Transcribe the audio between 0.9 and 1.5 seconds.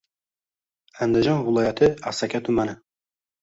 Andijon